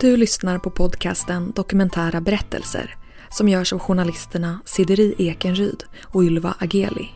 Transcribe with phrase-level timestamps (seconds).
[0.00, 2.96] Du lyssnar på podcasten Dokumentära berättelser
[3.30, 7.08] som görs av journalisterna Sideri Ekenryd och Ylva Ageli.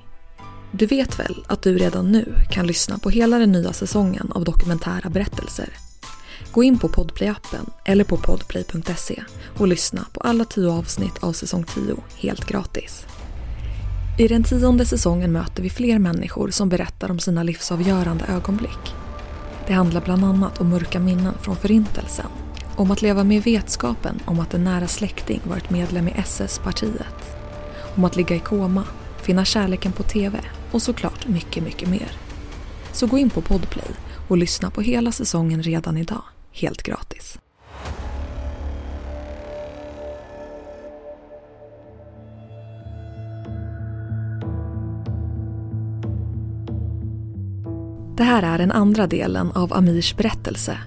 [0.73, 4.45] Du vet väl att du redan nu kan lyssna på hela den nya säsongen av
[4.45, 5.69] dokumentära berättelser?
[6.53, 9.23] Gå in på Podplay-appen eller på podplay.se
[9.59, 13.07] och lyssna på alla tio avsnitt av säsong 10 helt gratis.
[14.19, 18.95] I den tionde säsongen möter vi fler människor som berättar om sina livsavgörande ögonblick.
[19.67, 22.27] Det handlar bland annat om mörka minnen från Förintelsen,
[22.77, 27.37] om att leva med vetskapen om att en nära släkting varit medlem i SS-partiet,
[27.97, 28.85] om att ligga i koma,
[29.23, 30.39] finna kärleken på TV
[30.71, 32.13] och såklart mycket, mycket mer.
[32.93, 33.91] Så gå in på Podplay
[34.29, 37.39] och lyssna på hela säsongen redan idag, helt gratis.
[48.17, 50.79] Det här är den andra delen av Amirs berättelse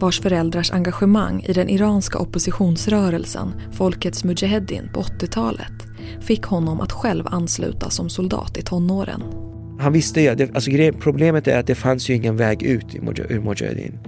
[0.00, 5.72] vars föräldrars engagemang i den iranska oppositionsrörelsen Folkets Mujahedin på 80-talet
[6.20, 9.22] fick honom att själv ansluta som soldat i tonåren.
[9.80, 12.94] Han visste ju, alltså problemet är att det fanns ju ingen väg ut
[13.28, 13.98] ur Mujahedin.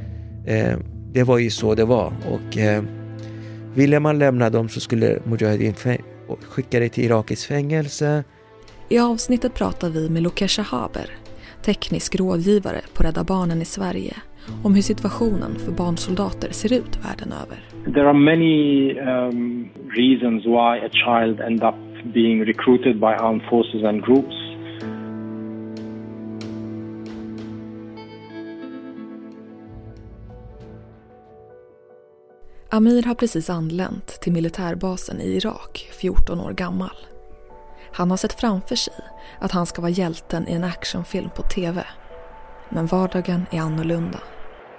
[0.47, 0.79] Eh,
[1.13, 2.83] det var ju så det var och eh,
[3.75, 5.75] ville man lämna dem så skulle Mujahedin
[6.43, 8.25] skicka dig till Irakiskt fängelse.
[8.89, 11.11] I avsnittet pratar vi med Lokesha Haber,
[11.65, 14.17] teknisk rådgivare på Rädda Barnen i Sverige
[14.65, 17.59] om hur situationen för barnsoldater ser ut världen över.
[17.95, 21.75] There are many um, reasons why a child end up
[22.15, 24.51] being recruited by armed forces and groups.
[32.73, 36.97] Amir har precis anlänt till militärbasen i Irak, 14 år gammal.
[37.93, 38.95] Han har sett framför sig
[39.39, 41.85] att han ska vara hjälten i en actionfilm på TV.
[42.71, 44.19] Men vardagen är annorlunda.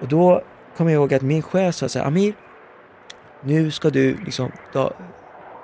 [0.01, 0.43] Och då
[0.77, 2.33] kommer jag ihåg att min chef sa så här, Amir,
[3.43, 4.93] nu ska du liksom ta,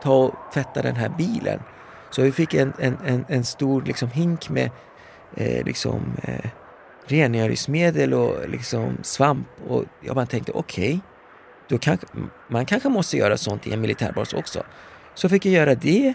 [0.04, 1.60] ta och tvätta den här bilen.
[2.10, 4.70] Så vi fick en, en, en, en stor liksom hink med
[5.36, 6.50] eh, liksom, eh,
[7.06, 9.48] rengöringsmedel och liksom svamp.
[9.68, 11.00] Och jag bara tänkte, okej,
[11.72, 11.98] okay,
[12.48, 14.64] man kanske måste göra sånt i en militärbas också.
[15.14, 16.14] Så fick jag göra det.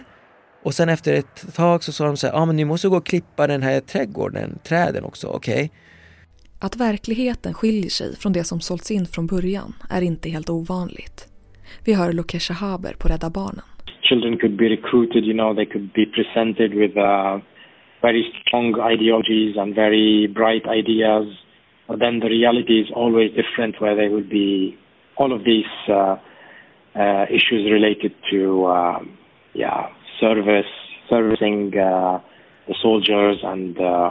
[0.63, 2.87] Och sen efter ett tag så sa de så här, ja ah, men ni måste
[2.87, 5.53] gå och klippa den här trädgården, träden också, okej.
[5.53, 5.69] Okay.
[6.65, 11.17] Att verkligheten skiljer sig från det som sålts in från början är inte helt ovanligt.
[11.85, 13.67] Vi hör Lokesha Haber på Rädda Barnen.
[14.01, 17.37] Children could be recruited, you know, they could be presented with uh,
[18.01, 21.25] very strong ideologies and very bright ideas.
[21.87, 24.77] But then the reality is always different where they would be
[25.15, 26.15] all of these uh,
[27.03, 28.99] uh, issues related to uh,
[29.53, 29.81] yeah,
[30.19, 30.73] service,
[31.09, 32.19] servicing uh,
[32.67, 34.09] the soldiers and uh,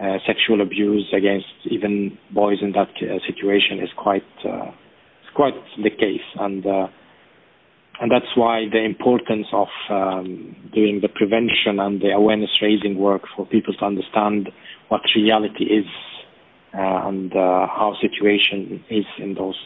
[0.00, 4.68] uh, sexual abuse against even boys in that uh, situation is quite uh,
[5.24, 6.86] is quite the case, and uh,
[8.00, 13.22] and that's why the importance of um, doing the prevention and the awareness raising work
[13.34, 14.50] for people to understand
[14.88, 15.86] what reality is
[16.74, 19.60] uh, and how situation is in those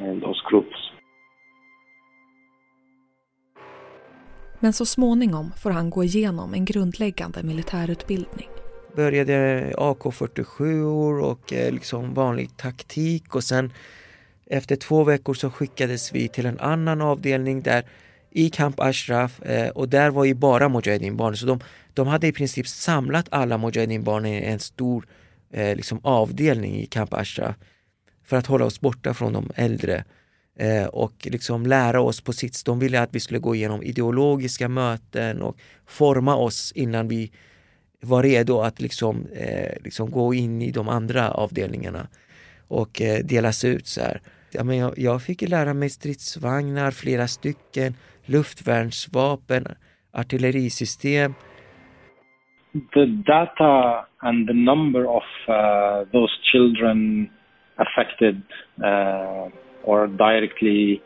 [0.00, 0.76] in those groups.
[4.60, 8.48] Men så småningom får han gå igenom en grundläggande militärutbildning
[8.96, 13.72] började AK47 och eh, liksom vanlig taktik och sen
[14.46, 17.84] efter två veckor så skickades vi till en annan avdelning där
[18.30, 21.36] i Camp Ashraf eh, och där var ju bara Mujahedin-barn.
[21.36, 21.60] Så de,
[21.94, 25.06] de hade i princip samlat alla Mujahedin-barn i en stor
[25.52, 27.56] eh, liksom avdelning i Camp Ashraf
[28.24, 30.04] för att hålla oss borta från de äldre
[30.58, 34.68] eh, och liksom lära oss på sitt De ville att vi skulle gå igenom ideologiska
[34.68, 37.32] möten och forma oss innan vi
[38.00, 42.06] var redo att liksom, eh, liksom gå in i de andra avdelningarna
[42.68, 44.20] och eh, delas ut så här.
[44.52, 47.94] Ja, men jag, jag fick lära mig stridsvagnar, flera stycken,
[48.26, 49.66] luftvärnsvapen,
[50.12, 51.34] artillerisystem.
[52.94, 57.30] The data and the number of uh, those children
[57.76, 58.42] affected
[58.84, 59.48] uh,
[59.84, 61.00] or directly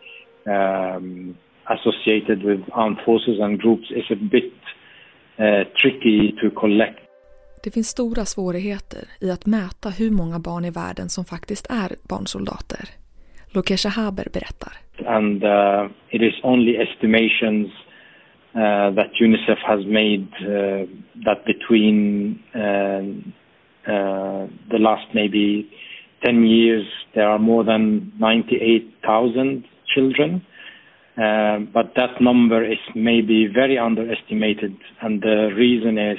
[0.47, 1.37] um,
[1.67, 4.53] associated with armed forces and groups is a bit
[5.83, 6.99] tricky to collect.
[7.65, 11.91] Det finns stora svårigheter i att mäta hur många barn i världen som faktiskt är
[12.09, 12.85] barnsoldater.
[13.55, 14.73] Lokesha Haber berättar.
[15.07, 17.69] And uh, it is only estimations
[18.55, 20.87] uh, that Unicef has made uh,
[21.25, 23.03] that between uh,
[23.93, 25.67] uh, the last maybe
[26.25, 29.65] 10 years there are more than 98,000
[29.95, 30.41] children
[31.17, 36.19] but that number is maybe very underestimated, and the reason is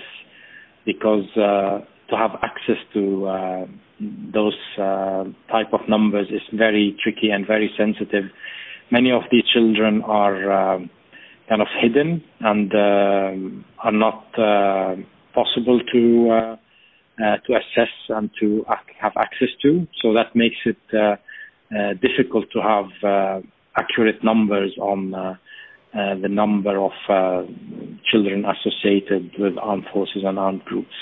[0.86, 1.80] because uh,
[2.10, 3.66] to have access to uh,
[4.34, 8.26] those uh, type of numbers is very tricky and very sensitive.
[8.92, 10.90] many of these children are um,
[11.48, 14.32] kind of hidden and are not
[15.34, 16.58] possible to
[17.46, 18.66] to assess and to
[19.00, 19.88] have access to.
[20.02, 20.82] So that makes it
[22.02, 23.44] difficult to have
[23.74, 27.44] accurate numbers on uh, uh, the number of uh,
[28.04, 30.96] children associated with armed forces and armed groups.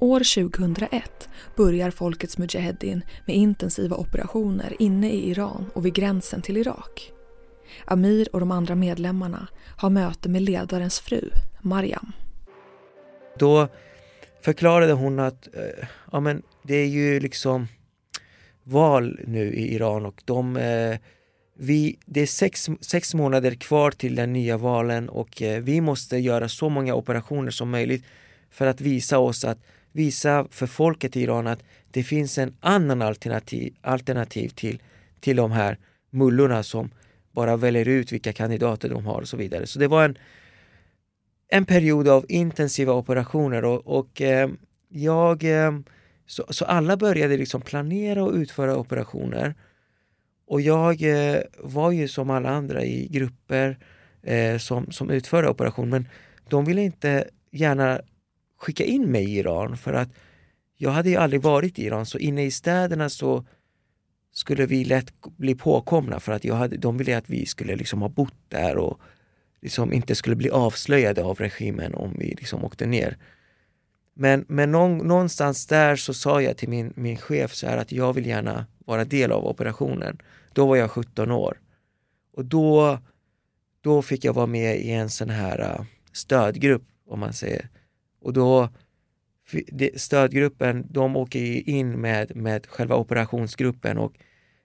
[0.00, 6.56] År 2001 börjar Folkets Mujahedin med intensiva operationer inne i Iran och vid gränsen till
[6.56, 7.12] Irak.
[7.84, 11.30] Amir och de andra medlemmarna har möte med ledarens fru,
[11.60, 12.12] Mariam.
[13.38, 13.68] Då
[14.44, 17.66] förklarade hon att eh, ja, men det är ju liksom
[18.70, 20.98] val nu i Iran och de eh,
[21.54, 26.16] vi, det är sex, sex månader kvar till den nya valen och eh, vi måste
[26.16, 28.04] göra så många operationer som möjligt
[28.50, 29.58] för att visa oss att
[29.92, 34.82] visa för folket i Iran att det finns en annan alternativ, alternativ till,
[35.20, 35.78] till de här
[36.10, 36.90] mullorna som
[37.32, 39.66] bara väljer ut vilka kandidater de har och så vidare.
[39.66, 40.18] Så det var en,
[41.48, 44.50] en period av intensiva operationer och, och eh,
[44.88, 45.72] jag eh,
[46.30, 49.54] så, så, alla började liksom planera och utföra operationer.
[50.46, 53.78] Och jag eh, var ju som alla andra i grupper
[54.22, 56.08] eh, som, som utförde operation men
[56.48, 58.00] de ville inte gärna
[58.58, 60.08] skicka in mig i Iran för att
[60.76, 63.44] jag hade ju aldrig varit i Iran så inne i städerna så
[64.32, 68.02] skulle vi lätt bli påkomna för att jag hade, de ville att vi skulle liksom
[68.02, 69.00] ha bott där och
[69.62, 73.16] liksom inte skulle bli avslöjade av regimen om vi liksom åkte ner.
[74.20, 78.12] Men, men någonstans där så sa jag till min, min chef så här att jag
[78.12, 80.18] vill gärna vara del av operationen.
[80.52, 81.60] Då var jag 17 år.
[82.32, 82.98] Och då,
[83.80, 87.68] då fick jag vara med i en sån här äh, stödgrupp om man säger.
[88.20, 88.68] Och då
[89.96, 94.12] stödgruppen, de åker in med, med själva operationsgruppen och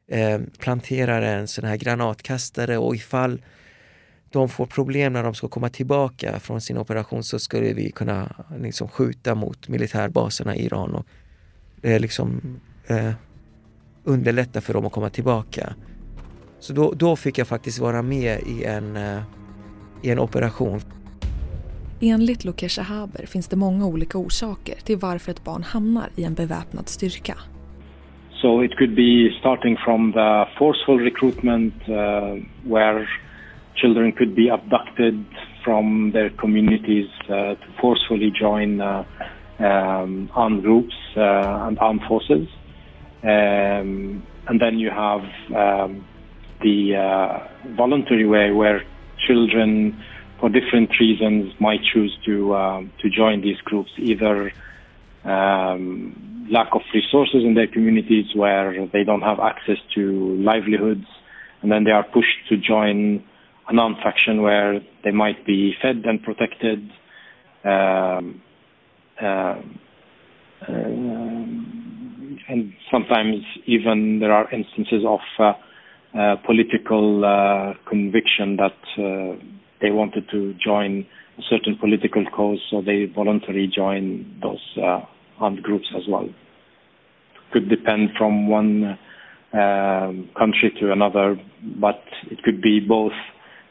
[0.07, 3.41] eh, planterar en sån här granatkastare och ifall
[4.35, 8.35] de får problem när de ska komma tillbaka från sin operation så skulle vi kunna
[8.59, 11.05] liksom, skjuta mot militärbaserna i Iran och
[11.81, 12.41] eh, liksom,
[12.87, 13.11] eh,
[14.03, 15.73] underlätta för dem att komma tillbaka.
[16.59, 19.21] Så då, då fick jag faktiskt vara med i en, eh,
[20.03, 20.79] i en operation.
[22.01, 26.33] Enligt Lokesh Haber finns det många olika orsaker till varför ett barn hamnar i en
[26.33, 27.38] beväpnad styrka.
[28.41, 31.95] So it could be starting from the forceful recruitment uh,
[32.73, 33.07] where
[33.75, 35.25] children could be abducted
[35.63, 39.04] from their communities uh, to forcefully join uh,
[39.60, 42.48] um, armed groups uh, and armed forces.
[43.24, 45.24] Um, and then you have
[45.56, 46.06] um,
[46.62, 48.83] the voluntary way where
[49.27, 50.00] children
[50.39, 54.51] for different reasons might choose to um, to join these groups either
[55.24, 61.07] um, lack of resources in their communities where they don't have access to livelihoods
[61.62, 63.24] and then they are pushed to join
[63.67, 66.89] a non-faction where they might be fed and protected
[67.63, 68.41] um,
[69.21, 69.56] uh,
[72.47, 75.53] and sometimes even there are instances of uh,
[76.17, 79.35] uh, political uh, conviction that uh,
[79.81, 81.06] they wanted to join
[81.38, 85.01] a certain political cause, so they voluntarily join those uh,
[85.39, 86.27] armed groups as well.
[87.51, 88.97] Could depend from one
[89.51, 91.38] country to another,
[91.79, 93.13] but it could be both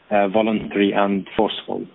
[0.09, 1.87] voluntary and forceful.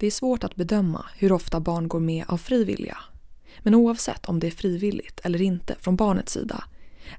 [0.00, 2.96] Det är svårt att bedöma hur ofta barn går med av fri vilja.
[3.64, 6.64] Men oavsett om det är frivilligt eller inte från barnets sida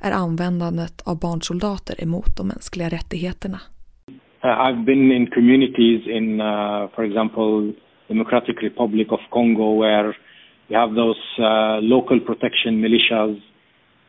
[0.02, 3.60] är användandet av barnsoldater emot de mänskliga rättigheterna.
[4.42, 7.74] I've been in communities in, uh, for example,
[8.08, 10.16] Democratic Republic of Congo, where
[10.70, 13.42] you have those uh, local protection militias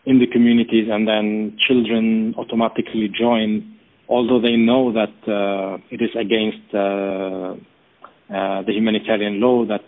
[0.04, 3.69] in the communities, and then children automatically join,
[4.10, 7.54] although they know that uh, it is against uh,
[8.28, 9.86] uh, the humanitarian law that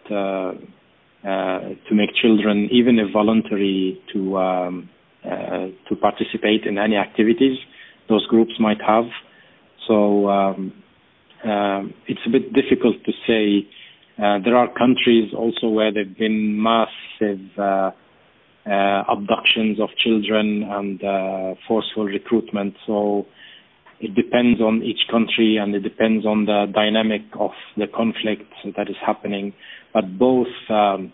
[1.89, 4.89] to make children, even if voluntary, to um,
[5.23, 7.59] to participate in any activities
[8.09, 9.05] those groups might have.
[9.87, 10.73] So um,
[11.45, 13.67] um, it's a bit difficult to say.
[14.19, 17.91] Uh, there are countries also where there have been massive uh,
[18.67, 22.75] uh, abductions of children and uh, forceful recruitment.
[22.87, 23.27] So
[24.03, 28.91] it depends on each country and it depends on the dynamic of the conflict that
[28.91, 29.55] is happening.
[29.95, 31.13] But both um,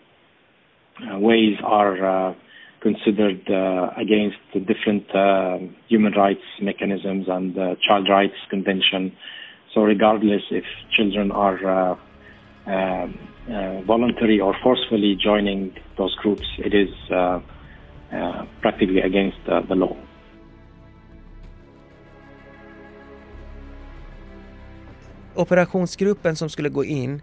[0.99, 2.33] uh, ways are uh,
[2.81, 9.15] considered uh, against the different uh, human rights mechanisms and the Child Rights Convention.
[9.73, 11.95] So, regardless if children are uh,
[12.65, 16.89] um, uh, voluntary or forcefully joining those groups, it is
[18.61, 19.95] practically against the law.
[25.39, 27.21] Operationsgruppen som skulle gå in,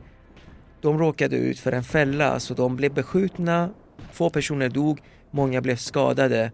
[0.80, 3.70] de råkade ut för en fälla så de blev beskjutna,
[4.12, 6.52] två personer dog, många blev skadade.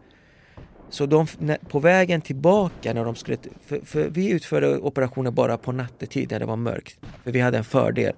[0.90, 1.26] Så de,
[1.68, 6.40] på vägen tillbaka när de skulle, för, för vi utförde operationer bara på nattetid när
[6.40, 8.14] det var mörkt, för vi hade en fördel.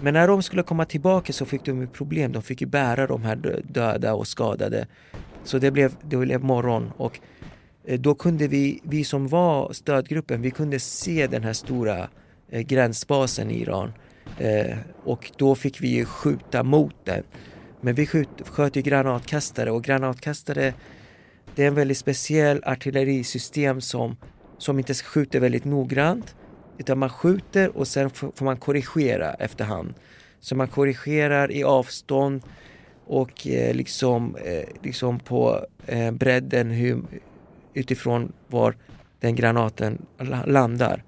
[0.00, 3.22] Men när de skulle komma tillbaka så fick de problem, de fick ju bära de
[3.22, 4.86] här döda och skadade.
[5.44, 7.20] Så det blev, det blev morgon och
[7.84, 12.06] eh, då kunde vi, vi som var stödgruppen, vi kunde se den här stora eh,
[12.52, 13.92] Eh, gränsbasen i Iran.
[14.38, 17.22] Eh, och då fick vi ju skjuta mot den.
[17.80, 20.74] Men vi sköt, sköt ju granatkastare och granatkastare
[21.54, 24.16] det är en väldigt speciell artillerisystem som,
[24.58, 26.34] som inte skjuter väldigt noggrant
[26.78, 29.94] utan man skjuter och sen får man korrigera efterhand.
[30.40, 32.42] Så man korrigerar i avstånd
[33.06, 37.02] och eh, liksom, eh, liksom på eh, bredden hur,
[37.74, 38.76] utifrån var
[39.20, 40.06] den granaten
[40.46, 41.04] landar.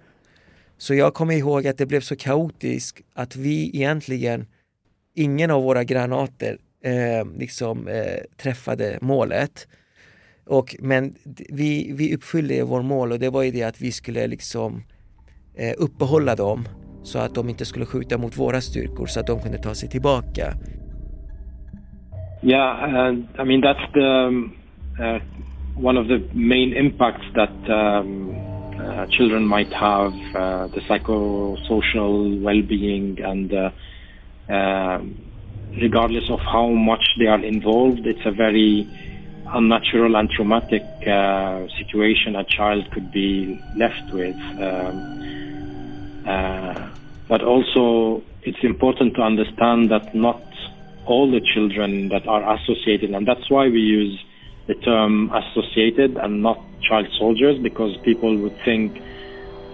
[0.84, 4.46] Så jag kommer ihåg att det blev så kaotiskt att vi egentligen,
[5.14, 9.68] ingen av våra granater eh, liksom eh, träffade målet.
[10.46, 11.14] Och, men
[11.48, 14.82] vi, vi uppfyllde vår mål och det var ju det att vi skulle liksom
[15.56, 16.68] eh, uppehålla dem
[17.02, 19.88] så att de inte skulle skjuta mot våra styrkor så att de kunde ta sig
[19.88, 20.54] tillbaka.
[22.42, 24.52] Yeah, uh, I mean that's the um,
[25.00, 25.20] uh,
[25.86, 28.53] one of the main impacts that um,
[28.84, 33.70] uh, children might have, uh, the psychosocial well-being and uh,
[34.52, 35.32] um,
[35.80, 38.92] regardless of how much they are involved, it's a very
[39.52, 44.36] unnatural and traumatic uh, situation a child could be left with.
[44.60, 45.04] Um,
[47.28, 50.42] but also, it's important to understand that not
[51.06, 54.18] all the children that are associated, and that's why we use
[54.66, 58.96] the term associated and not child soldiers, because people would think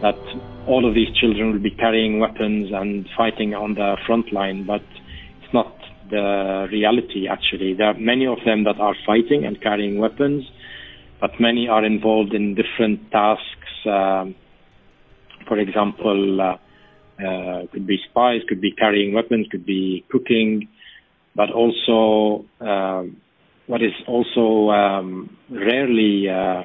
[0.02, 0.18] that
[0.66, 4.82] all of these children will be carrying weapons and fighting on the front line, but
[5.42, 5.76] it's not
[6.10, 7.74] the reality actually.
[7.74, 10.44] There are many of them that are fighting and carrying weapons,
[11.20, 13.86] but many are involved in different tasks.
[13.86, 14.34] Um,
[15.46, 16.56] for example, uh,
[17.22, 20.68] uh, could be spies, could be carrying weapons, could be cooking,
[21.36, 23.16] but also um,
[23.70, 26.62] what is also um, rarely uh,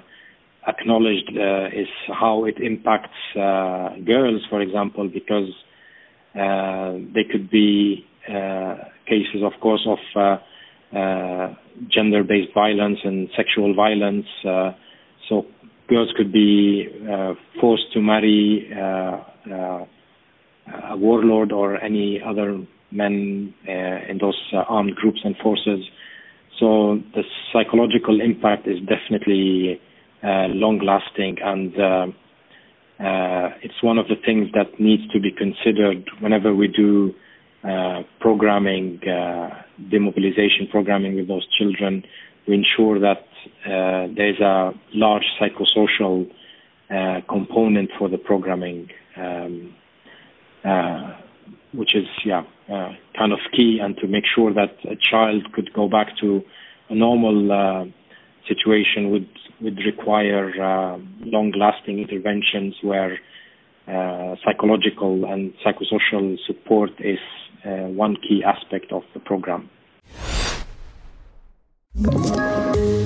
[0.67, 5.49] acknowledged uh, is how it impacts uh, girls, for example, because
[6.33, 8.75] uh, they could be uh,
[9.07, 11.53] cases, of course, of uh, uh,
[11.95, 14.25] gender-based violence and sexual violence.
[15.29, 15.45] so
[15.87, 16.87] girls could be
[17.61, 19.85] forced to marry a
[20.97, 25.81] warlord or any other men in those armed groups and forces.
[26.59, 29.81] So the psychological impact is definitely
[30.23, 32.07] uh, long lasting and uh,
[33.03, 37.13] uh, it's one of the things that needs to be considered whenever we do
[37.67, 39.49] uh, programming, uh,
[39.91, 42.03] demobilization programming with those children.
[42.47, 43.25] We ensure that
[43.65, 46.29] there's a large psychosocial
[46.87, 49.73] uh, component for the programming, um,
[50.63, 51.15] uh,
[51.73, 55.73] which is yeah uh, kind of key, and to make sure that a child could
[55.73, 56.41] go back to
[56.89, 57.91] a normal
[58.47, 59.29] situation would
[59.61, 60.51] would require
[61.21, 63.19] long-lasting interventions where
[64.43, 67.19] psychological and psychosocial support is
[67.65, 69.69] uh, one key aspect of the program.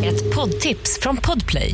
[0.04, 1.74] Ett poddtips från Podplay.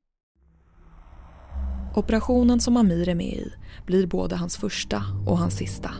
[1.95, 3.51] Operationen som Amir är med i
[3.85, 5.91] blir både hans första och hans sista.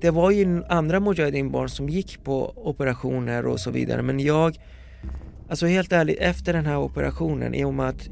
[0.00, 4.58] Det var ju andra Mujahedin-barn som gick på operationer och så vidare men jag
[5.50, 8.08] Alltså helt ärligt, efter den här operationen, i och med att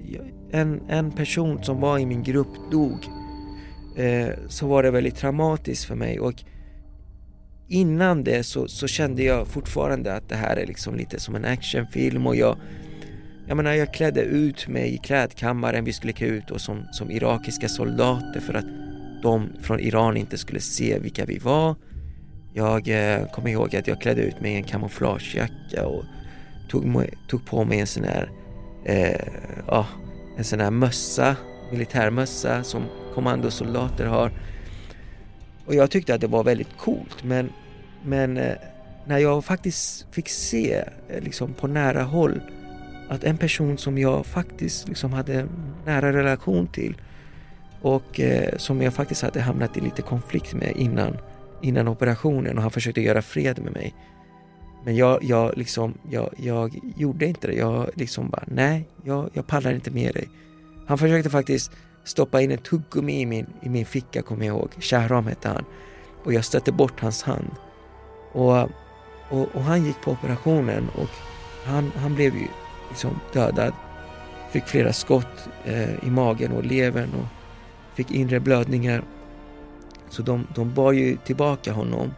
[0.50, 3.08] en, en person som var i min grupp dog
[3.96, 6.44] eh, så var det väldigt traumatiskt för mig och
[7.68, 11.44] innan det så, så, kände jag fortfarande att det här är liksom lite som en
[11.44, 12.56] actionfilm och jag
[13.46, 17.10] jag menar jag klädde ut mig i klädkammaren, vi skulle klä ut oss som, som
[17.10, 18.66] irakiska soldater för att
[19.22, 21.74] de från Iran inte skulle se vilka vi var.
[22.54, 26.04] Jag eh, kommer ihåg att jag klädde ut mig i en kamouflagejacka och
[26.68, 28.30] tog, tog på mig en sån här,
[28.84, 29.28] eh,
[29.66, 29.86] ja,
[30.36, 31.36] en sån här mössa,
[31.72, 32.84] militärmössa som
[33.14, 34.30] kommandosoldater har.
[35.66, 37.52] Och jag tyckte att det var väldigt coolt men,
[38.04, 38.54] men eh,
[39.06, 42.40] när jag faktiskt fick se eh, liksom på nära håll
[43.08, 45.48] att en person som jag faktiskt liksom hade en
[45.84, 46.96] nära relation till
[47.80, 51.16] och eh, som jag faktiskt hade hamnat i lite konflikt med innan,
[51.62, 53.94] innan operationen och han försökte göra fred med mig.
[54.84, 57.54] Men jag, jag, liksom, jag, jag gjorde inte det.
[57.54, 60.28] Jag liksom bara, nej, jag, jag pallar inte med dig.
[60.86, 61.72] Han försökte faktiskt
[62.04, 64.70] stoppa in ett tuggummi i min, i min ficka, kommer jag ihåg.
[64.80, 65.64] Shahram hette han.
[66.24, 67.50] Och jag stötte bort hans hand.
[68.32, 68.58] Och,
[69.30, 71.10] och, och han gick på operationen och
[71.64, 72.46] han, han blev ju
[72.88, 73.72] liksom dödad.
[74.50, 77.26] Fick flera skott eh, i magen och levern och
[77.96, 79.04] fick inre blödningar.
[80.10, 82.10] Så de, de bar ju tillbaka honom.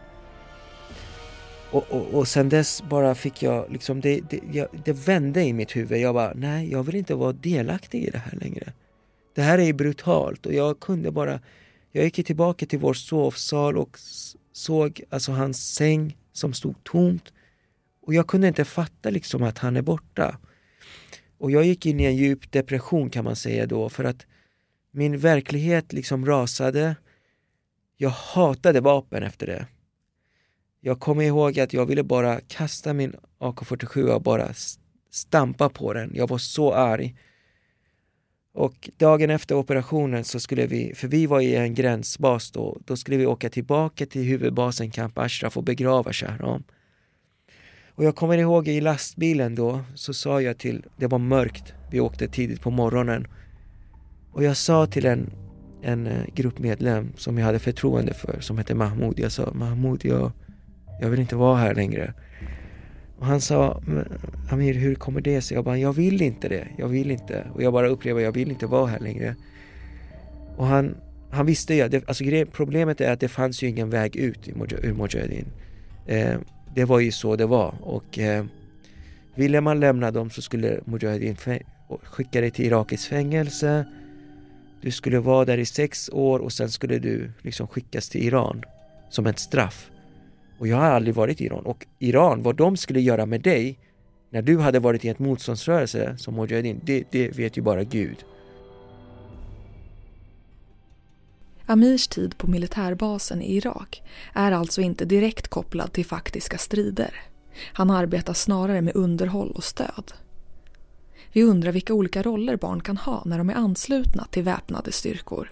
[1.71, 5.53] Och, och, och sen dess bara fick jag liksom, det, det, jag, det vände i
[5.53, 5.99] mitt huvud.
[5.99, 8.73] Jag bara, nej jag vill inte vara delaktig i det här längre.
[9.35, 11.39] Det här är brutalt och jag kunde bara,
[11.91, 13.97] jag gick tillbaka till vår sovsal och
[14.53, 17.33] såg alltså hans säng som stod tomt.
[18.01, 20.37] Och jag kunde inte fatta liksom att han är borta.
[21.39, 24.25] Och jag gick in i en djup depression kan man säga då för att
[24.91, 26.95] min verklighet liksom rasade.
[27.97, 29.67] Jag hatade vapen efter det.
[30.81, 34.53] Jag kommer ihåg att jag ville bara kasta min AK47 och bara
[35.11, 36.11] stampa på den.
[36.15, 37.15] Jag var så arg.
[38.53, 42.97] Och dagen efter operationen så skulle vi, för vi var i en gränsbas då, då
[42.97, 46.63] skulle vi åka tillbaka till huvudbasen Camp Ashraf och begrava Shahram.
[47.99, 51.99] Och jag kommer ihåg i lastbilen då så sa jag till, det var mörkt, vi
[51.99, 53.27] åkte tidigt på morgonen.
[54.31, 55.29] Och jag sa till en,
[55.81, 59.19] en eh, gruppmedlem som jag hade förtroende för som hette Mahmoud.
[59.19, 60.31] Jag sa Mahmoud, jag,
[61.01, 62.13] jag vill inte vara här längre.
[63.17, 63.81] Och han sa,
[64.51, 65.55] Amir hur kommer det sig?
[65.55, 67.47] Jag bara, jag vill inte det, jag vill inte.
[67.53, 69.35] Och jag bara upplever, jag vill inte vara här längre.
[70.57, 70.95] Och han,
[71.31, 74.47] han visste ju, det, alltså problemet är att det fanns ju ingen väg ut
[74.81, 75.45] ur Mujahedin.
[76.07, 76.35] Eh,
[76.75, 78.45] det var ju så det var och eh,
[79.35, 81.35] ville man lämna dem så skulle Mujahedin
[82.03, 83.85] skicka dig till Irakis fängelse.
[84.81, 88.63] Du skulle vara där i sex år och sen skulle du liksom skickas till Iran
[89.09, 89.89] som ett straff.
[90.59, 93.79] Och jag har aldrig varit i Iran och Iran, vad de skulle göra med dig
[94.29, 98.17] när du hade varit i en motståndsrörelse som Mujahedin, det, det vet ju bara Gud.
[101.71, 104.01] Amirs tid på militärbasen i Irak
[104.35, 107.13] är alltså inte direkt kopplad till faktiska strider.
[107.73, 110.11] Han arbetar snarare med underhåll och stöd.
[111.33, 115.49] Vi undrar vilka olika roller barn kan ha när de är anslutna till väpnade styrkor.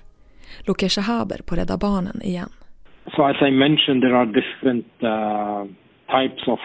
[0.68, 2.50] Lokesha Haber på Rädda Barnen igen.
[3.16, 5.64] So as I mentioned, there are different uh,
[6.18, 6.60] types of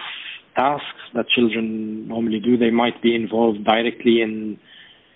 [0.55, 1.65] tasks that children
[2.07, 2.57] normally do.
[2.57, 4.57] They might be involved directly in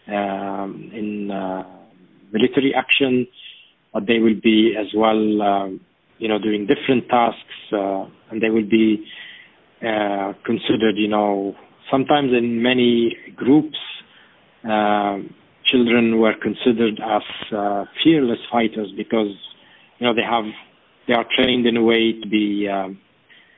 [0.08, 0.68] uh,
[1.00, 1.66] in uh,
[2.32, 3.26] military action,
[4.00, 5.68] they will be as well, uh,
[6.18, 9.06] you know, doing different tasks, uh, and they will be
[9.82, 11.56] uh, considered, you know,
[11.92, 13.78] sometimes in many groups.
[15.66, 17.26] children were considered as
[18.02, 19.34] fearless fighters because
[20.00, 20.46] you know they have
[21.08, 23.00] they are trained in a way to be um,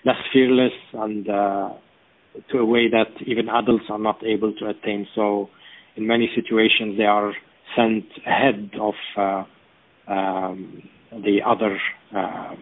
[0.06, 1.69] less fearless and uh,
[2.52, 5.08] to a way that even adults are not able to attain.
[5.15, 5.49] So,
[5.95, 7.34] in many situations, they are
[7.75, 9.43] sent ahead of uh,
[10.10, 11.78] um, the other
[12.15, 12.56] uh,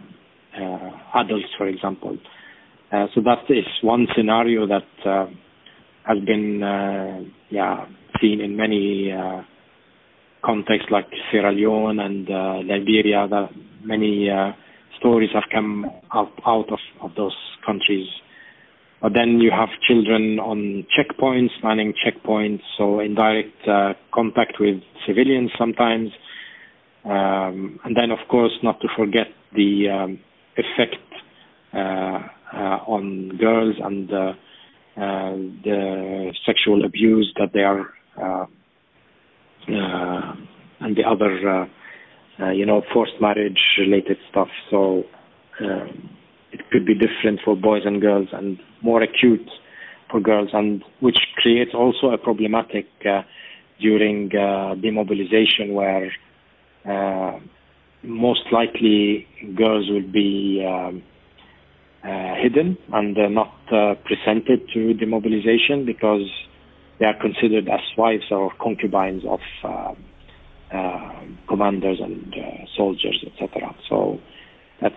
[0.60, 2.18] uh adults, for example.
[2.92, 5.28] Uh, so that is one scenario that uh,
[6.04, 6.60] has been,
[7.50, 7.86] yeah,
[8.22, 9.12] seen in many
[10.44, 12.28] contexts like Sierra Leone and
[12.66, 13.28] Liberia.
[13.30, 13.50] That
[13.84, 14.30] many
[15.00, 18.08] stories have come out, out of, of those countries.
[19.02, 24.82] But then you have children on checkpoints, manning checkpoints, so in direct uh, contact with
[25.06, 26.10] civilians sometimes.
[27.08, 30.20] Um, and then, of course, not to forget the um,
[30.58, 30.96] effect
[31.74, 32.20] uh,
[32.54, 34.34] uh, on girls and uh,
[34.96, 37.94] the sexual abuse that they are,
[40.80, 41.68] and the other
[42.54, 44.50] you know, forced marriage related stuff.
[44.70, 45.04] So
[45.62, 46.10] um,
[46.52, 49.50] it could be different for boys and girls and more acute
[50.10, 53.22] for girls, and which creates also a problematic uh,
[53.80, 56.12] during uh, demobilization where
[56.86, 57.40] uh,
[58.04, 61.04] most likely girls will be um,
[62.04, 66.30] uh, hidden and uh, not uh, presented to demobilization because
[67.00, 69.94] they are considered as wives or concubines of uh,
[71.48, 73.74] commanders and uh, soldiers, etc.
[73.90, 74.20] So
[74.82, 74.96] that's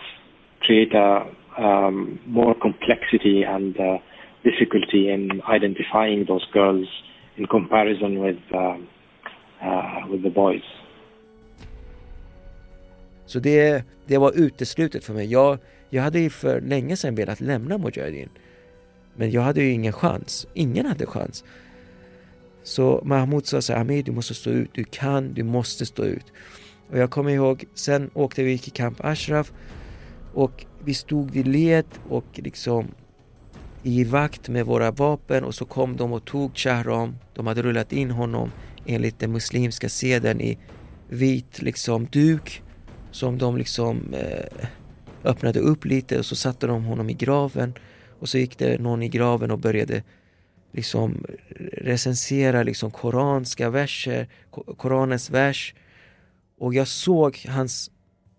[0.63, 1.27] create a
[1.59, 3.99] um, more complexity and uh,
[4.45, 6.87] difficulty in identifying those girls
[7.37, 8.77] in comparison with uh,
[9.63, 10.63] uh, with the boys.
[13.31, 15.27] Så det, det var uteslutet för mig.
[15.27, 15.59] Jag,
[15.91, 18.29] jag hade ju för länge sedan velat lämna Mujahedin.
[19.17, 20.47] Men jag hade ju ingen chans.
[20.55, 21.45] Ingen hade chans.
[22.63, 26.05] Så Mahmoud sa så här, Amir du måste stå ut, du kan, du måste stå
[26.05, 26.25] ut.
[26.91, 29.53] Och jag kommer ihåg, sen åkte vi till Camp Ashraf
[30.35, 32.89] och vi stod i led och liksom
[33.83, 37.17] i vakt med våra vapen och så kom de och tog Shahram.
[37.35, 38.53] De hade rullat in honom
[38.87, 40.59] enligt den muslimska seden i
[41.09, 42.63] vit liksom duk
[43.11, 44.69] som de liksom eh,
[45.25, 47.75] öppnade upp lite och så satte de honom i graven.
[48.19, 50.03] Och så gick det någon i graven och började
[50.73, 51.25] liksom
[51.73, 54.29] recensera liksom koranska verser,
[54.77, 55.75] koranens vers.
[56.59, 57.91] Och jag såg hans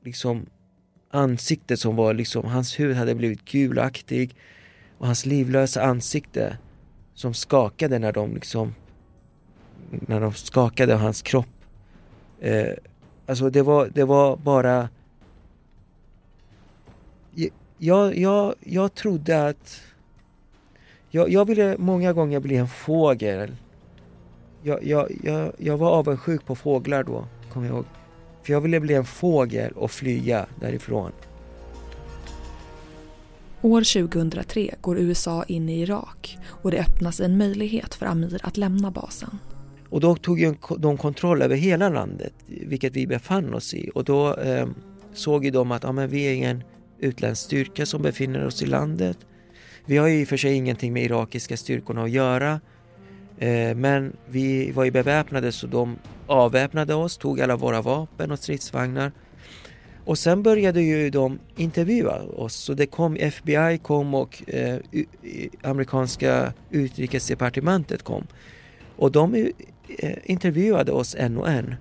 [0.04, 0.46] liksom
[1.12, 4.36] ansikte som var liksom, hans hud hade blivit gulaktig.
[4.98, 6.58] Och hans livlösa ansikte
[7.14, 8.74] som skakade när de liksom
[9.92, 11.48] när de skakade hans kropp.
[12.40, 12.74] Eh,
[13.26, 14.90] alltså det var, det var bara
[17.84, 19.82] jag, jag, jag trodde att
[21.10, 23.56] jag, jag ville många gånger bli en fågel.
[24.64, 27.86] Jag, jag, jag, jag var avundsjuk på fåglar då, kommer jag ihåg.
[28.44, 31.12] För jag ville bli en fågel och flyga därifrån.
[33.62, 38.58] År 2003 går USA in i Irak och det öppnas en möjlighet för Amir att
[38.58, 39.40] lämna basen.
[39.92, 43.90] Och då tog ju de kontroll över hela landet, vilket vi befann oss i.
[43.96, 44.68] Och då eh,
[45.14, 46.64] såg ju de att ja, men vi är ingen
[47.00, 49.18] utländsk styrka som befinner oss i landet.
[49.86, 52.60] Vi har ju i och för sig ingenting med irakiska styrkorna att göra.
[53.38, 58.40] Eh, men vi var ju beväpnade så de avväpnade oss, tog alla våra vapen och
[58.40, 59.12] stridsvagnar.
[60.06, 62.56] Och sen började ju de intervjua oss.
[62.56, 64.78] Så det kom, FBI kom och eh,
[65.62, 68.28] amerikanska utrikesdepartementet kom.
[68.96, 69.52] Och de
[70.00, 71.76] Eh, intervjuade oss en och en.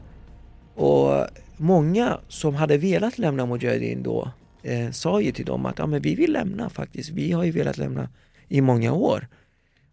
[0.74, 5.86] Och många som hade velat lämna Mujahedin då eh, sa ju till dem att ja,
[5.86, 7.10] men vi vill lämna faktiskt.
[7.10, 8.08] Vi har ju velat lämna
[8.48, 9.28] i många år.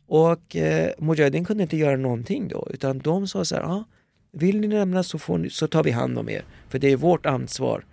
[0.07, 3.83] Och eh, Mujahedin kunde inte göra någonting då utan de sa så här, ah,
[4.31, 6.43] vill ni lämna så, får ni, så tar vi hand om er.
[6.69, 7.85] För det är vårt ansvar.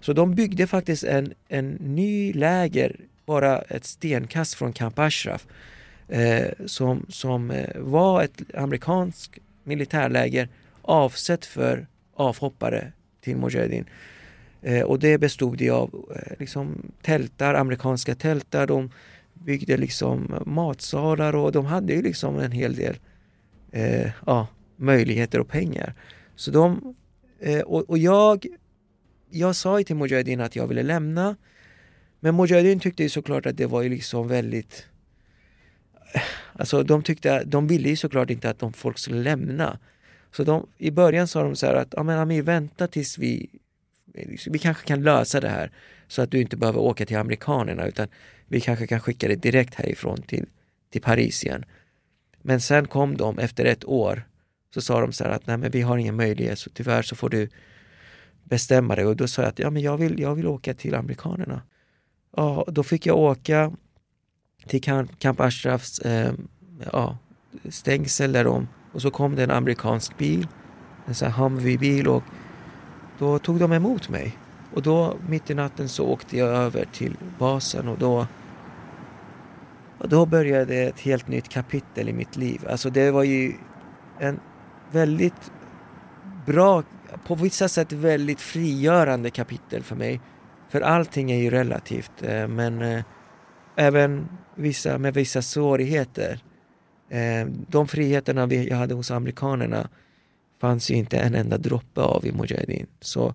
[0.00, 5.46] Så de byggde faktiskt en, en ny läger bara ett stenkast från Camp Ashraf
[6.08, 10.48] eh, som, som eh, var ett amerikanskt militärläger
[10.82, 13.84] avsett för avhoppare till Mujahedin.
[14.62, 18.66] Eh, och det bestod av eh, liksom, tältar, amerikanska tältar.
[18.66, 18.90] De
[19.34, 22.96] byggde liksom matsalar och de hade ju liksom en hel del
[23.72, 25.94] eh, ja, möjligheter och pengar.
[26.36, 26.94] Så de,
[27.40, 28.46] eh, och, och, jag,
[29.30, 31.36] jag sa ju till Mujahedin att jag ville lämna.
[32.20, 34.86] Men Mujahedin tyckte ju såklart att det var ju liksom väldigt
[36.52, 39.78] Alltså de tyckte, de ville ju såklart inte att de folk skulle lämna.
[40.32, 43.48] Så de, i början sa de så här att, ja men Amir vänta tills vi
[44.46, 45.70] vi kanske kan lösa det här
[46.08, 48.08] så att du inte behöver åka till amerikanerna utan
[48.46, 50.46] vi kanske kan skicka det direkt härifrån till,
[50.90, 51.64] till Paris igen.
[52.42, 54.22] Men sen kom de efter ett år
[54.74, 57.16] så sa de så här att nej men vi har ingen möjlighet så tyvärr så
[57.16, 57.48] får du
[58.44, 60.94] bestämma dig och då sa jag att ja men jag vill, jag vill åka till
[60.94, 61.62] amerikanerna.
[62.36, 63.72] Ja, då fick jag åka
[64.66, 64.82] till
[65.18, 66.32] Camp, Ashrafs eh,
[66.92, 67.18] ja,
[67.68, 70.48] stängsel där de, och så kom det en amerikansk bil,
[71.06, 72.22] en sån här Humvee-bil och
[73.18, 74.38] då tog de emot mig.
[74.74, 78.26] Och då mitt i natten så åkte jag över till basen och då
[79.98, 82.66] och då började ett helt nytt kapitel i mitt liv.
[82.70, 83.54] Alltså det var ju
[84.18, 84.40] en
[84.92, 85.52] väldigt
[86.46, 86.82] bra,
[87.26, 90.20] på vissa sätt väldigt frigörande kapitel för mig.
[90.68, 93.04] För allting är ju relativt eh, men eh,
[93.76, 96.40] även vissa, med vissa svårigheter.
[97.08, 99.88] Eh, de friheterna jag hade hos amerikanerna
[100.60, 102.86] fanns ju inte en enda droppe av i Mujahedin.
[103.00, 103.34] Så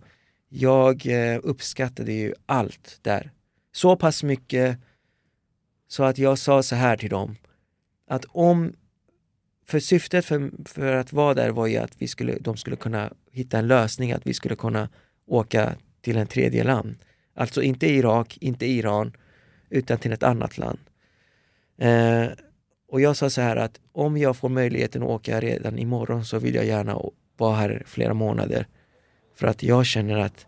[0.50, 3.32] jag eh, uppskattade ju allt där.
[3.72, 4.78] Så pass mycket
[5.88, 7.36] så att jag sa så här till dem
[8.08, 8.74] att om
[9.66, 13.14] för syftet för, för att vara där var ju att vi skulle, de skulle kunna
[13.32, 14.90] hitta en lösning, att vi skulle kunna
[15.28, 16.96] åka till en tredje land.
[17.34, 19.18] Alltså inte Irak, inte Iran,
[19.70, 20.80] utan till ett annat land.
[21.78, 22.26] Eh,
[22.92, 26.40] och jag sa så här att om jag får möjligheten att åka redan imorgon så
[26.40, 27.00] vill jag gärna
[27.38, 28.68] vara här flera månader.
[29.36, 30.46] För att jag känner att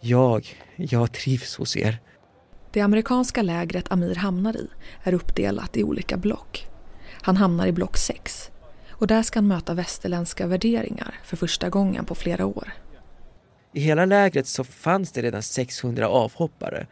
[0.00, 0.46] jag,
[0.76, 1.98] jag trivs hos er.
[2.72, 4.68] Det amerikanska lägret Amir hamnar i
[5.02, 6.66] är uppdelat i olika block.
[7.22, 8.50] Han hamnar i block 6
[8.90, 12.72] och där ska han möta västerländska värderingar för första gången på flera år.
[13.72, 16.86] I hela lägret så fanns det redan 600 avhoppare.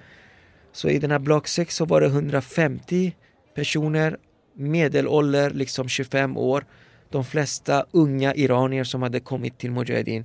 [0.73, 3.15] Så i den här block 6 så var det 150
[3.59, 4.17] personer,
[4.55, 6.65] medelålder liksom 25 år.
[7.11, 10.25] De flesta unga iranier som hade kommit till Mujahedin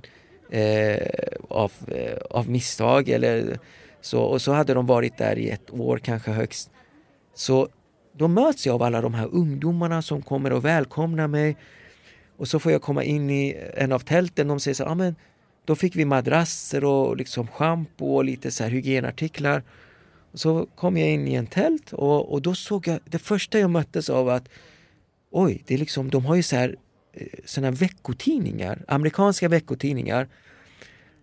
[0.50, 1.08] eh,
[1.48, 3.58] av, eh, av misstag eller
[4.00, 4.22] så.
[4.22, 6.70] Och så hade de varit där i ett år kanske högst.
[7.34, 7.68] Så
[8.12, 11.56] då möts jag av alla de här ungdomarna som kommer och välkomnar mig.
[12.36, 14.48] Och så får jag komma in i en av tälten.
[14.48, 15.14] De säger så ah, men
[15.64, 19.62] då fick vi madrasser och liksom schampo och lite så här hygienartiklar.
[20.34, 23.70] Så kom jag in i en tält och, och då såg jag, det första jag
[23.70, 24.48] möttes av att
[25.30, 26.76] oj, det är liksom, de har ju så här
[27.12, 30.28] eh, såna veckotidningar, amerikanska veckotidningar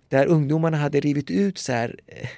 [0.09, 2.29] där ungdomarna hade rivit ut så här eh,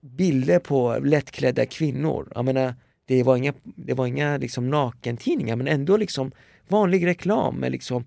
[0.00, 2.32] bilder på lättklädda kvinnor.
[2.34, 2.74] Jag menar,
[3.06, 6.32] det var inga, det var inga liksom nakentidningar men ändå liksom
[6.68, 8.04] vanlig reklam med liksom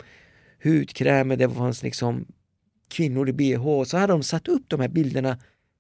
[0.63, 2.25] hudkrämer, det fanns liksom
[2.89, 3.83] kvinnor i bh.
[3.83, 5.37] Så hade de satt upp de här bilderna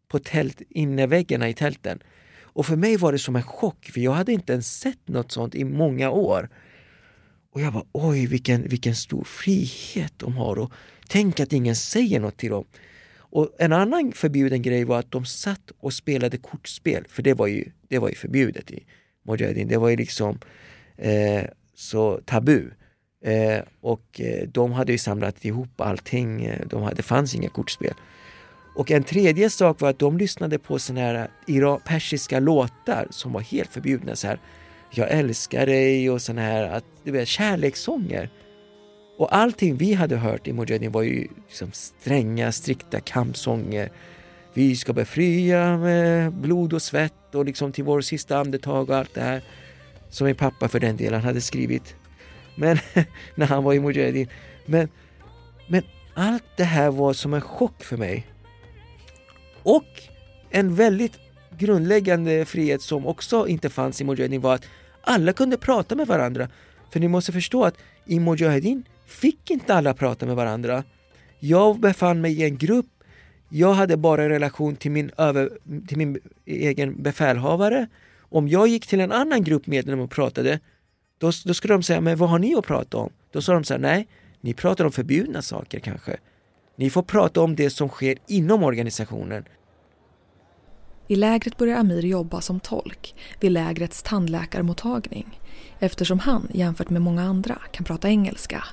[0.09, 1.99] på tält, inneväggarna i tälten.
[2.41, 5.31] Och för mig var det som en chock för jag hade inte ens sett något
[5.31, 6.49] sånt i många år.
[7.51, 10.71] Och jag bara oj vilken, vilken stor frihet de har och
[11.07, 12.65] tänk att ingen säger något till dem.
[13.31, 17.47] Och en annan förbjuden grej var att de satt och spelade kortspel för det var
[17.47, 18.85] ju, det var ju förbjudet i
[19.23, 19.67] Mujahedin.
[19.67, 20.39] Det var ju liksom
[20.97, 21.43] eh,
[21.75, 22.69] så tabu.
[23.21, 26.45] Eh, och eh, de hade ju samlat ihop allting.
[26.45, 27.93] Eh, de hade, det fanns inga kortspel.
[28.79, 31.29] Och en tredje sak var att de lyssnade på såna här
[31.85, 34.15] persiska låtar som var helt förbjudna.
[34.15, 34.39] Så här,
[34.91, 38.29] jag älskar dig och såna här att, du vet, kärlekssånger.
[39.17, 43.91] Och allting vi hade hört i Mujahedin var ju liksom stränga, strikta kampsånger.
[44.53, 49.13] Vi ska befria med blod och svett och liksom till vår sista andetag och allt
[49.13, 49.43] det här.
[50.09, 51.95] Som min pappa för den delen hade skrivit.
[52.55, 52.77] Men
[53.35, 54.27] när han var i Mujahedin.
[54.65, 54.89] Men,
[55.67, 58.25] men allt det här var som en chock för mig.
[59.63, 59.85] Och
[60.49, 61.19] en väldigt
[61.57, 64.65] grundläggande frihet som också inte fanns i Mujahedin var att
[65.01, 66.49] alla kunde prata med varandra.
[66.91, 70.83] För ni måste förstå att i Mujahedin fick inte alla prata med varandra.
[71.39, 72.85] Jag befann mig i en grupp,
[73.49, 75.49] jag hade bara en relation till min, över,
[75.87, 77.87] till min egen befälhavare.
[78.19, 80.59] Om jag gick till en annan gruppmedlem och pratade,
[81.17, 83.09] då, då skulle de säga, men vad har ni att prata om?
[83.31, 84.07] Då sa de så här, nej,
[84.41, 86.17] ni pratar om förbjudna saker kanske.
[86.79, 89.45] Ni får prata om det som sker inom organisationen.
[91.07, 95.39] I lägret börjar Amir jobba som tolk vid lägrets tandläkarmottagning
[95.79, 98.63] eftersom han, jämfört med många andra, kan prata engelska.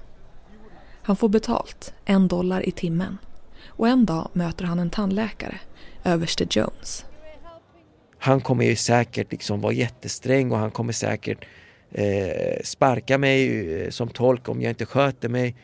[1.03, 3.19] Han får betalt, en dollar i timmen.
[3.67, 5.61] Och en dag möter han en tandläkare,
[6.05, 7.05] överste Jones.
[8.19, 11.45] Han kommer ju säkert liksom vara jättesträng och han kommer säkert
[11.91, 15.57] eh, sparka mig eh, som tolk om jag inte sköter mig.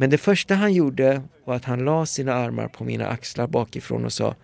[0.00, 4.04] Men det första han gjorde var att han la sina armar på mina axlar bakifrån
[4.04, 4.34] och sa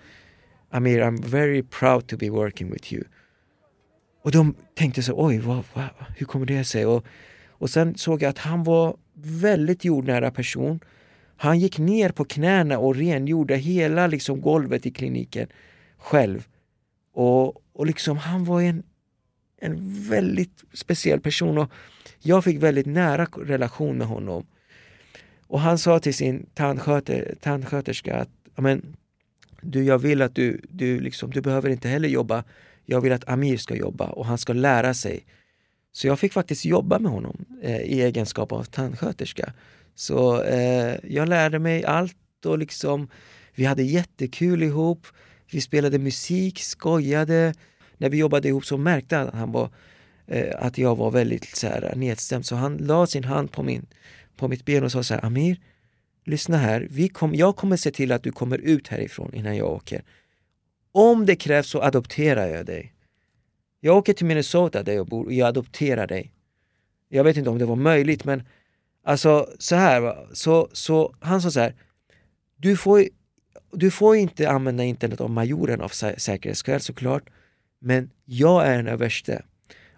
[0.70, 3.04] Amir, I'm very proud to be working with you.
[4.22, 5.84] Och de tänkte så, oj, vad, vad,
[6.16, 6.86] hur kommer det sig?
[6.86, 7.06] Och,
[7.48, 10.80] och sen såg jag att han var väldigt jordnära person.
[11.36, 15.48] Han gick ner på knäna och rengjorde hela liksom, golvet i kliniken
[15.98, 16.48] själv.
[17.12, 18.82] Och, och liksom, han var en,
[19.60, 21.70] en väldigt speciell person och
[22.18, 24.46] jag fick väldigt nära relation med honom.
[25.48, 28.96] Och han sa till sin tandsköter, tandsköterska att Amen,
[29.60, 32.44] du, jag vill att du, du, liksom, du behöver inte heller jobba.
[32.84, 35.24] Jag vill att Amir ska jobba och han ska lära sig.
[35.92, 39.52] Så jag fick faktiskt jobba med honom eh, i egenskap av tandsköterska.
[39.94, 43.08] Så eh, jag lärde mig allt och liksom,
[43.54, 45.06] vi hade jättekul ihop.
[45.50, 47.54] Vi spelade musik, skojade.
[47.96, 49.70] När vi jobbade ihop så märkte han att, han var,
[50.26, 52.46] eh, att jag var väldigt så här, nedstämd.
[52.46, 53.86] Så han la sin hand på, min,
[54.36, 55.60] på mitt ben och sa så här, Amir,
[56.24, 59.68] lyssna här, vi kom, jag kommer se till att du kommer ut härifrån innan jag
[59.68, 60.02] åker.
[60.92, 62.92] Om det krävs så adopterar jag dig.
[63.80, 66.32] Jag åker till Minnesota där jag bor och jag adopterar dig.
[67.08, 68.42] Jag vet inte om det var möjligt men
[69.04, 71.74] alltså så här, så, så han sa så här,
[72.56, 73.04] du får,
[73.72, 77.30] du får inte använda internet av majoren av sä säkerhetsskäl såklart,
[77.78, 79.42] men jag är en överste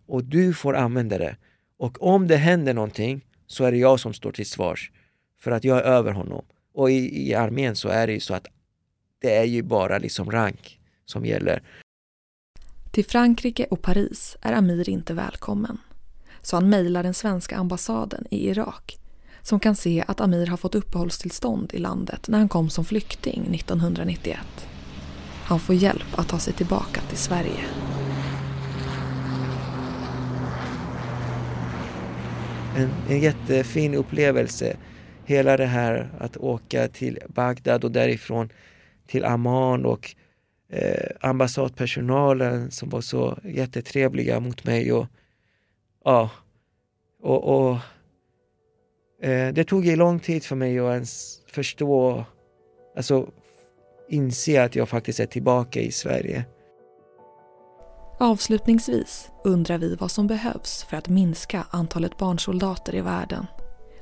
[0.07, 1.37] och du får använda det.
[1.77, 4.93] Och om det händer någonting så är det jag som står till svars.
[5.41, 6.45] För att jag är över honom.
[6.75, 8.47] Och i, i armén så är det ju så att
[9.21, 11.63] det är ju bara liksom rank som gäller.
[12.91, 15.79] Till Frankrike och Paris är Amir inte välkommen.
[16.43, 18.99] Så han mejlar den svenska ambassaden i Irak
[19.43, 23.55] som kan se att Amir har fått uppehållstillstånd i landet när han kom som flykting
[23.55, 24.39] 1991.
[25.45, 27.65] Han får hjälp att ta sig tillbaka till Sverige.
[32.79, 34.77] En, en jättefin upplevelse
[35.25, 38.49] hela det här att åka till Bagdad och därifrån
[39.07, 40.15] till Amman och
[40.69, 45.07] eh, ambassadpersonalen som var så jättetrevliga mot mig och
[46.05, 46.31] ja,
[47.23, 47.77] och, och
[49.23, 52.25] eh, det tog ju lång tid för mig att ens förstå,
[52.97, 53.31] alltså
[54.09, 56.45] inse att jag faktiskt är tillbaka i Sverige.
[58.21, 63.47] Avslutningsvis undrar vi vad som behövs för att minska antalet barnsoldater i världen.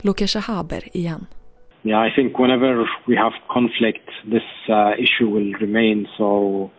[0.02, 1.26] Lokesha Haber igen.
[1.82, 6.08] Yeah, I think whenever we have conflict, this uh, issue will remain.
[6.18, 6.70] So,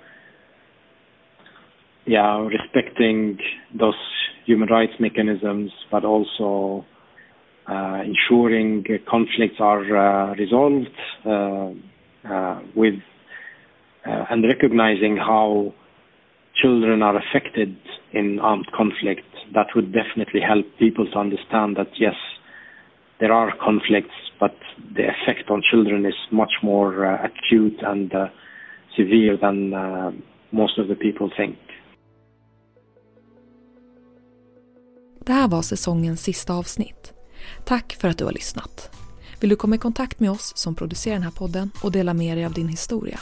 [2.06, 3.40] yeah, respecting
[3.80, 4.00] those
[4.48, 6.86] human rights mechanisms, but also
[7.70, 11.70] uh, ensuring conflicts are uh, resolved uh,
[12.34, 13.00] uh, with
[14.06, 15.74] uh, and recognizing how
[16.62, 17.76] children are affected
[18.14, 19.26] in armed conflict.
[19.54, 22.16] That would definitely help people to understand that yes,
[23.20, 24.56] there are conflicts, but
[24.96, 28.28] the effect on children is much more uh, acute and uh,
[28.96, 30.12] severe than uh,
[30.52, 31.58] most of the people think.
[35.26, 37.14] Det här var säsongens sista avsnitt.
[37.66, 38.92] Tack för att du har lyssnat.
[39.42, 42.38] Vill du komma i kontakt med oss som producerar den här podden och dela med
[42.38, 43.20] dig av din historia?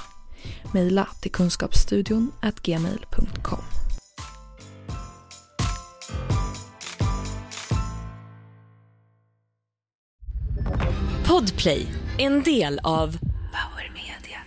[0.74, 2.32] Mejla till kunskapsstudion
[2.64, 3.62] gmail.com.
[11.28, 13.18] Podplay, en del av
[13.52, 14.40] Power Media.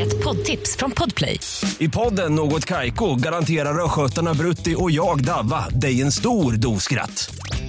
[0.00, 1.40] Ett poddtips från Podplay.
[1.78, 7.30] I podden Något Kaiko garanterar östgötarna Brutti och jag, Davva, dig en stor dos skratt.